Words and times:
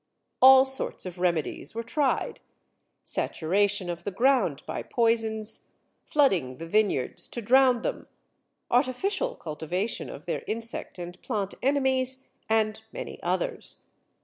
All 0.41 0.65
sorts 0.65 1.05
of 1.05 1.19
remedies 1.19 1.75
were 1.75 1.83
tried 1.83 2.39
saturation 3.03 3.87
of 3.87 4.03
the 4.03 4.09
ground 4.09 4.63
by 4.65 4.81
poisons, 4.81 5.67
flooding 6.07 6.57
the 6.57 6.65
vineyards 6.65 7.27
to 7.27 7.39
drown 7.39 7.83
them, 7.83 8.07
artificial 8.71 9.35
cultivation 9.35 10.09
of 10.09 10.25
their 10.25 10.41
insect 10.47 10.97
and 10.97 11.21
plant 11.21 11.53
enemies, 11.61 12.23
and 12.49 12.81
many 12.91 13.21
others. 13.21 13.83